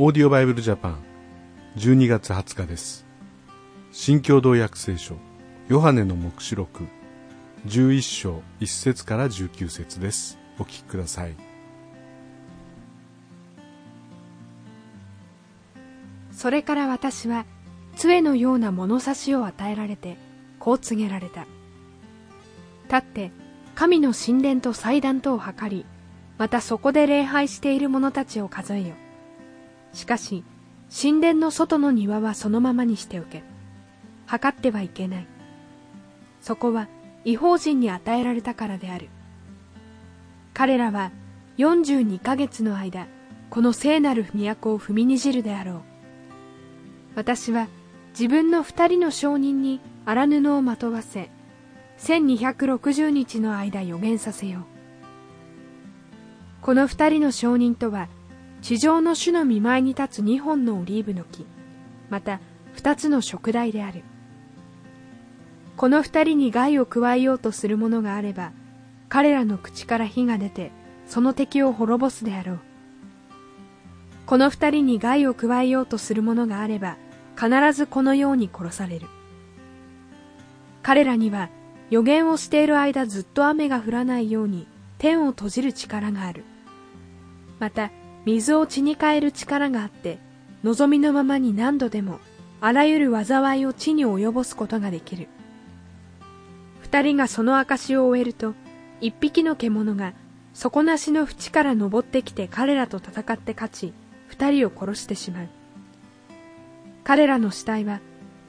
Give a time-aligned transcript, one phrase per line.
[0.00, 1.02] オーディオバイブルジャパン
[1.74, 3.04] 12月20日です。
[3.90, 5.16] 新共同訳聖書
[5.66, 6.84] ヨハネの黙示録
[7.66, 10.38] 11章1節から19節です。
[10.60, 11.34] お聞きください。
[16.30, 17.44] それから私は
[17.96, 20.16] 杖のような物差しを与えられて
[20.60, 21.44] こう告げられた。
[22.84, 23.32] 立って
[23.74, 25.86] 神の神殿と祭壇とを測り
[26.38, 28.94] またそこで礼拝している者たちを数えよ。
[29.92, 30.44] しかし
[30.94, 33.42] 神殿の外の庭はそのままにしておけ。
[34.26, 35.26] 測ってはいけない。
[36.40, 36.88] そこは
[37.24, 39.08] 違法人に与えられたからである。
[40.54, 41.12] 彼らは
[41.58, 43.06] 42ヶ月の間
[43.50, 45.80] この聖なる都を踏みにじるであろう。
[47.16, 47.68] 私は
[48.10, 51.30] 自分の二人の証人に荒布をまとわせ
[51.98, 54.62] 1260日の間予言させよう。
[56.60, 58.08] この二人の証人とは
[58.60, 61.46] 地上の主の見舞いに立つ二本のオリーブの木。
[62.10, 62.40] また
[62.72, 64.02] 二つの食台である。
[65.76, 68.52] この二人に害を加えようとする者があれば
[69.08, 70.72] 彼らの口から火が出て
[71.06, 72.60] その敵を滅ぼすであろう。
[74.26, 76.96] この二人に害を加えようとする者があれば
[77.36, 79.06] 必ずこのように殺される。
[80.82, 81.48] 彼らには
[81.90, 84.66] 予言をしている間ずっと雨が降らないように
[84.98, 86.44] 天を閉じる力がある。
[87.58, 87.90] また
[88.24, 90.18] 水を血に変える力があって
[90.62, 92.20] 望みのままに何度でも
[92.60, 95.28] あらゆる災いを地に及ぼすことができる。
[96.80, 98.54] 二人がその証を終えると
[99.00, 100.14] 一匹の獣が
[100.54, 103.92] 底なしの淵から登ってきて彼らと戦って勝ち
[104.26, 105.48] 二人を殺してしまう。
[107.04, 108.00] 彼らの死体は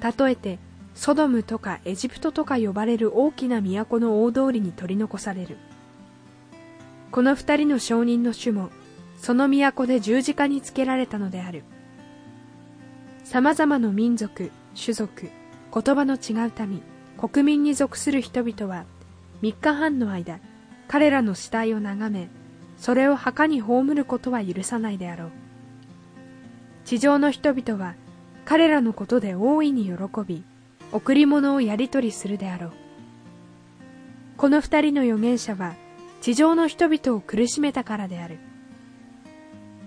[0.00, 0.58] 例えて
[0.94, 5.56] ソドムとかエジプトとか呼ばれる大きな都の大通りに取り残される。
[7.10, 8.70] この二人の証人の種も
[9.18, 11.64] その都で十字架につけられたのである。
[13.24, 15.28] 様々な民族種族
[15.74, 16.82] 言葉の違う民
[17.18, 18.86] 国民に属する人々は
[19.42, 20.38] 三日半の間
[20.86, 22.30] 彼らの死体を眺め
[22.78, 25.30] それを墓に葬ることは許さないであろう。
[26.86, 27.96] 地上の人々は
[28.46, 29.92] 彼らのことで大いに喜
[30.26, 30.42] び
[30.90, 32.72] 贈り物をやり取りするであろう。
[34.38, 35.74] この二人の預言者は
[36.22, 38.38] 地上の人々を苦しめたからである。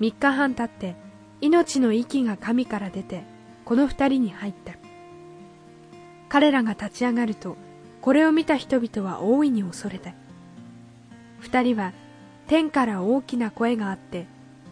[0.01, 0.95] 三日半経って
[1.41, 3.23] 命の息が神から出て
[3.66, 4.73] この二人に入った。
[6.28, 7.56] 彼らが立ち上がると
[8.01, 10.16] これを見た人々は大いに恐れた。
[11.39, 11.94] 二人は
[12.47, 14.25] 天から大きな声があって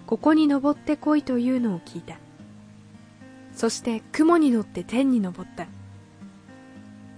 [0.07, 2.17] ここに登ってこいというのを聞いた。
[3.53, 5.67] そして雲に乗って天に登った。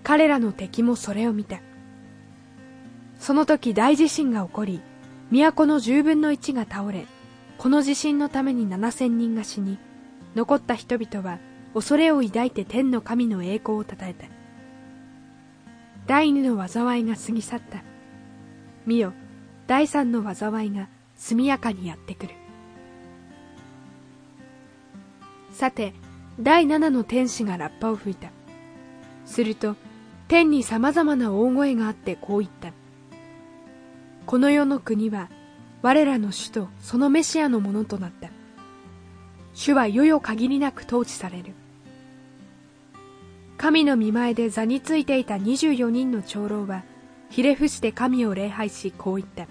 [0.04, 1.62] 彼らの敵もそれを見た。
[3.20, 4.82] その時大地震が起こり
[5.32, 7.06] 都の10分の1が倒れ
[7.62, 9.78] この地震のために7000人が死に
[10.34, 11.38] 残った人々は
[11.76, 14.26] 恐れを抱いて天の神の栄光をたたえた。
[16.08, 17.84] 第二の災いが過ぎ去った。
[18.88, 19.14] 見よ
[19.68, 22.34] 第三の災いが速やかにやってくる。
[25.52, 25.94] さて
[26.40, 28.32] 第七の天使がラッパを吹いた。
[29.28, 29.76] すると
[30.28, 32.74] 天に様々な大声があってこう言った。
[34.26, 35.30] この世の国は
[35.82, 38.30] 我らの主とそのメシアのものとなった。
[39.54, 41.54] 主は世々限りなく統治される。
[43.58, 46.84] 神の見前で座についていた24人の長老は
[47.30, 49.48] ひれ伏して神を礼拝しこう言った。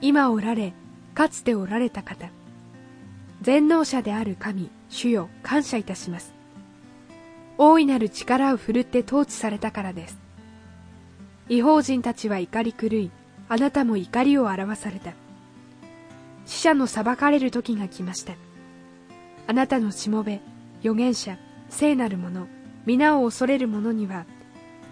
[0.00, 0.72] 今おられ
[1.14, 2.28] かつておられた方。
[3.42, 6.32] 全能者である神主よ感謝いたします。
[7.58, 10.18] 大いなる力を振るって統治されたからです。
[11.48, 13.10] 違法人たちは怒り狂い
[13.52, 15.12] あなたも怒りを表された。
[16.46, 18.34] 死者の裁かれる時が来ました。
[19.48, 20.40] あなたのしもべ
[20.78, 21.36] 預言者
[21.68, 22.46] 聖なる者
[22.86, 24.24] 皆を恐れる者には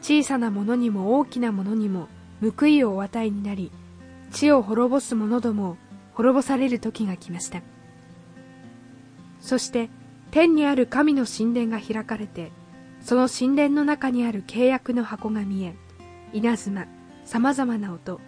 [0.03, 2.09] 小さな者にも大きな者にも
[2.43, 3.71] 報いをお与えになり
[4.33, 5.77] 地を滅ぼす者どもを
[6.15, 7.63] 滅ぼされる時が来ました。
[9.41, 9.89] そして
[10.33, 12.51] 天にある神の神殿が開かれて
[13.01, 15.77] その神殿の中にある契約の箱が見え
[16.33, 16.87] 稲妻
[17.25, 18.21] さまざまな音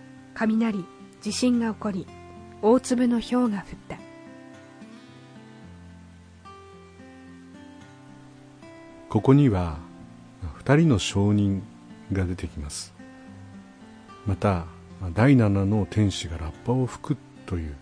[0.47, 0.87] 雷
[1.21, 2.07] 地震が起こり
[2.63, 3.99] 大粒の氷が降った。
[9.11, 9.79] ここには
[10.65, 11.63] 2人の証人
[12.11, 12.95] が出てきます。
[14.25, 14.65] また
[15.13, 17.75] 第7の天使がラッパを吹くという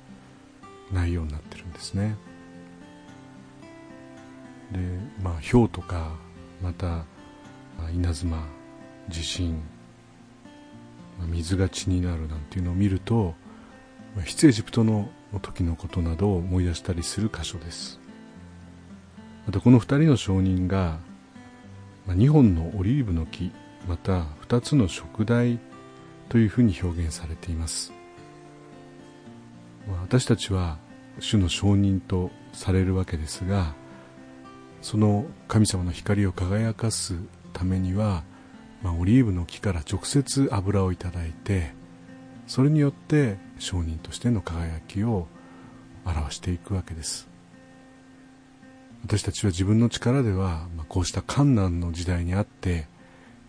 [0.92, 2.16] 内容になってるんですね。
[4.72, 4.80] で
[5.22, 6.10] まあ氷とか
[6.60, 7.04] また
[7.92, 8.44] 稲妻
[9.08, 9.62] 地震
[11.38, 13.34] 水が血になるなんていうのを見ると
[14.24, 15.08] 出エジプトの
[15.40, 18.00] 時のことなどを思い出したりする箇所です。
[19.46, 20.98] またこの2人の証人が
[22.08, 23.52] 2本のオリーブの木
[23.86, 25.60] また2つの食台
[26.28, 27.92] というふうに表現されています。
[30.02, 30.78] 私たちは
[31.20, 33.74] 主の証人とされるわけですが
[34.82, 37.16] その神様の光を輝かす
[37.52, 38.22] ためには、
[38.82, 41.72] まあ、オリーブの木から直接油をいただいて
[42.46, 45.26] それによって証人としての輝きを
[46.04, 47.28] 表していくわけです。
[49.04, 52.88] 私たちは自分の力では、まあ、こうした困難の時代にあって、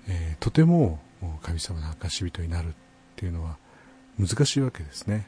[0.08, 1.00] えー、とても
[1.42, 2.72] 神様の証人になるっ
[3.16, 3.58] ていうのは
[4.20, 5.28] 難しいわけですね。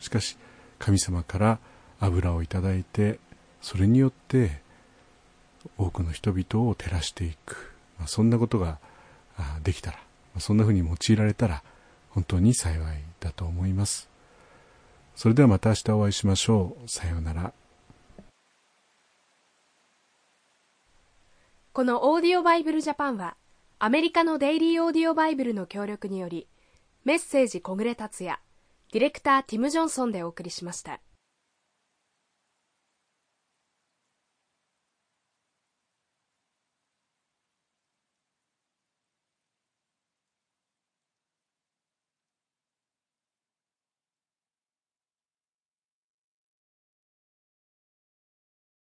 [0.00, 0.36] しかし
[0.78, 1.58] 神様から
[2.00, 3.18] 油をいただいて
[3.60, 4.62] それによって
[5.78, 8.78] 多くの人々を照らしていく、まあ、そんなことが
[9.62, 9.98] できたら。
[10.38, 11.62] そんなふうに用いられたら
[12.10, 14.08] 本当に幸いだと思います。
[15.14, 16.88] それではまた明日お会いしましょう。
[16.88, 17.52] さようなら。
[21.72, 23.34] このオーディオバイブルジャパンは
[23.78, 26.46] アメリカのデイリーオーディオバイブルの協力により
[27.04, 28.38] メッセージ小暮達也
[28.92, 31.00] ディレクターティム・ジョンソンでお送りしました。